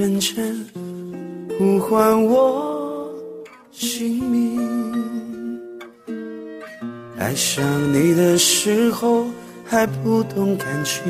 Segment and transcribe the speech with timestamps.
[0.00, 0.66] 认真
[1.58, 3.12] 呼唤我
[3.70, 4.58] 姓名。
[7.18, 9.26] 爱上你的时候
[9.62, 11.04] 还不懂感情。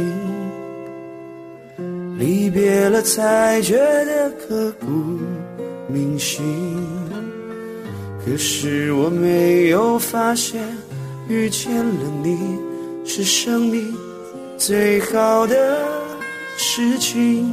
[2.18, 4.86] 离别了才觉得刻骨
[5.86, 6.42] 铭心，
[8.24, 10.60] 可是我没有发现，
[11.28, 12.58] 遇见了你
[13.04, 13.94] 是生命
[14.58, 15.78] 最好的
[16.56, 17.52] 事情。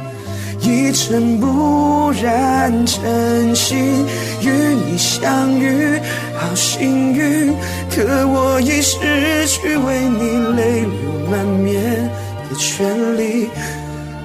[0.71, 4.05] 一尘不染，真心
[4.41, 5.99] 与你相遇，
[6.37, 7.53] 好幸运。
[7.89, 12.09] 可我已失去为你泪流满面
[12.49, 13.49] 的权利。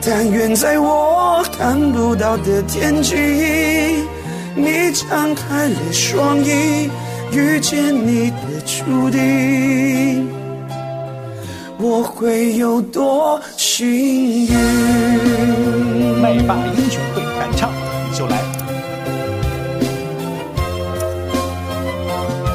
[0.00, 3.17] 但愿在我看不到的天际，
[4.55, 6.89] 你张开了双翼。
[7.33, 10.29] 遇见你的注定，
[11.77, 14.56] 我会有多幸运？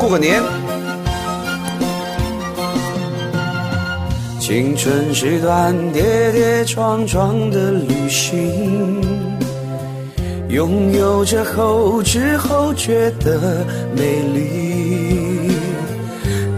[0.01, 0.41] 过个年，
[4.39, 8.99] 青春是段跌跌撞撞的旅行。
[10.49, 13.63] 拥有着后知后觉的
[13.95, 15.51] 美丽，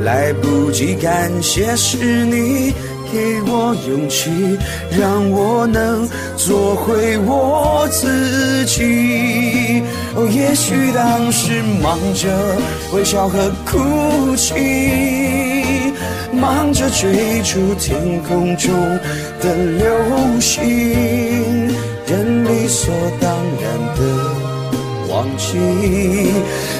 [0.05, 2.73] 来不及感谢是你
[3.13, 4.57] 给我勇气，
[4.99, 9.83] 让我能做回我自己。
[10.15, 12.27] 哦，也许当时忙着
[12.93, 15.93] 微笑和哭泣，
[16.33, 18.73] 忙着追逐天空中
[19.41, 21.71] 的流星。
[22.05, 23.31] 人理所当
[23.61, 24.01] 然的
[25.13, 25.45] 忘记，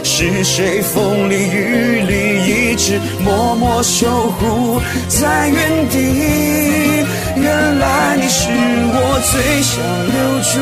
[0.04, 7.06] 是谁风里雨里一直默默守护在原地？
[7.36, 8.98] 原来你是我
[9.30, 9.74] 最想
[10.14, 10.18] 留
[10.50, 10.56] 住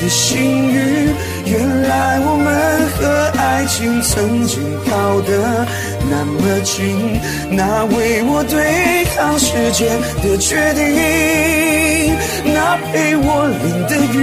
[0.00, 0.32] 的幸
[0.72, 1.14] 运，
[1.44, 2.98] 原来我们和
[3.38, 5.66] 爱情曾经靠得
[6.08, 7.20] 那么近，
[7.50, 9.90] 那为我对抗世界
[10.22, 10.82] 的决定。
[12.46, 14.16] 那陪我淋的雨，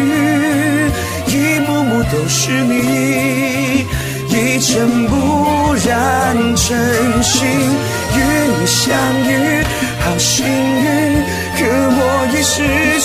[2.12, 3.86] 都是你，
[4.28, 7.40] 一尘不染，真心
[8.16, 8.92] 与你相
[9.30, 9.64] 遇，
[10.02, 10.86] 好幸运。
[11.58, 12.00] 可我
[12.34, 12.54] 已失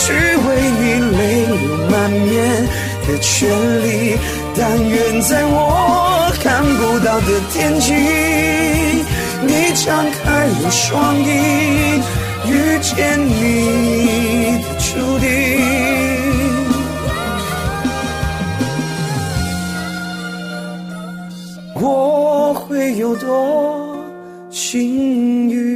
[0.03, 0.05] 去
[0.47, 0.49] 为
[0.81, 0.83] 你
[1.17, 1.55] 泪流
[1.89, 2.35] 满面
[3.07, 3.31] 的权
[3.85, 3.87] 利。
[4.59, 5.55] 但愿在我
[6.43, 7.93] 看不到的天际，
[9.47, 9.53] 你
[9.85, 11.29] 张开了双翼，
[12.49, 12.51] 遇
[12.81, 13.76] 见你
[21.79, 23.97] 我会有多
[24.51, 25.76] 幸运？